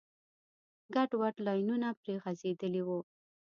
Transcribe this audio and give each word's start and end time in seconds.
ګډوډ 0.93 1.35
لاینونه 1.45 1.89
پرې 1.99 2.13
غځېدلي 2.23 2.81
وو. 2.87 2.99